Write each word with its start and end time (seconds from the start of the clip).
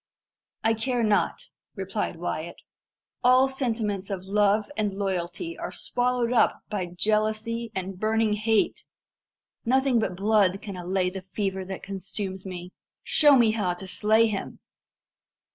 "I 0.63 0.73
care 0.73 1.03
not," 1.03 1.39
replied 1.75 2.15
Wyat. 2.15 2.55
"All 3.23 3.47
sentiments 3.47 4.09
of 4.09 4.25
love 4.25 4.65
and 4.75 4.91
loyalty 4.93 5.55
are 5.59 5.71
swallowed 5.71 6.33
up 6.33 6.63
by 6.71 6.87
jealousy 6.87 7.71
and 7.75 7.99
burning 7.99 8.33
hate. 8.33 8.85
Nothing 9.63 9.99
but 9.99 10.17
blood 10.17 10.59
can 10.59 10.75
allay 10.75 11.11
the 11.11 11.21
fever 11.21 11.63
that 11.65 11.83
consumes 11.83 12.47
me. 12.47 12.73
Show 13.03 13.35
me 13.35 13.51
how 13.51 13.75
to 13.75 13.85
slay 13.85 14.25
him!" 14.25 14.57